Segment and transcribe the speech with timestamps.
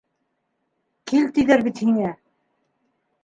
[1.11, 2.13] Кил тиҙәр бит һиңә!